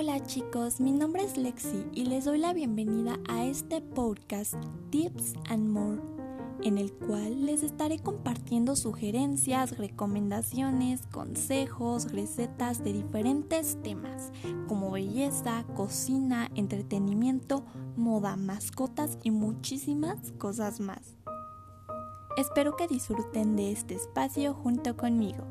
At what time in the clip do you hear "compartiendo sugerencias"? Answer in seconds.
7.98-9.76